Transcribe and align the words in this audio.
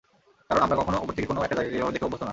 কারণ 0.47 0.61
আমরা 0.65 0.77
কখনো 0.81 0.97
ওপর 1.03 1.13
থেকে 1.17 1.27
কোনো 1.29 1.39
একটা 1.45 1.55
জায়গাকে 1.57 1.77
এভাবে 1.79 1.93
দেখে 1.95 2.05
অভ্যস্ত 2.07 2.23
না। 2.25 2.29